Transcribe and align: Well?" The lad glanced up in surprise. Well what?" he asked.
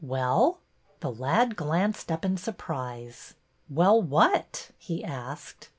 Well?" 0.03 0.57
The 1.01 1.11
lad 1.11 1.55
glanced 1.55 2.11
up 2.11 2.25
in 2.25 2.35
surprise. 2.37 3.35
Well 3.69 4.01
what?" 4.01 4.71
he 4.79 5.03
asked. 5.05 5.69